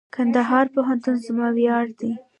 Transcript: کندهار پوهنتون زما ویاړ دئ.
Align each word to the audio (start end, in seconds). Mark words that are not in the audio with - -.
کندهار 0.15 0.65
پوهنتون 0.73 1.15
زما 1.25 1.47
ویاړ 1.57 1.85
دئ. 1.99 2.11